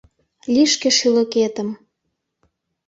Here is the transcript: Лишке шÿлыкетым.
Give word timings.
Лишке 0.53 0.89
шÿлыкетым. 0.97 1.69